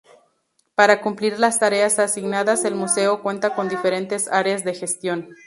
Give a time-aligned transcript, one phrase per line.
[0.73, 5.35] Para cumplir las tareas asignadas el Museo cuenta con diferentes Áreas de Gestión.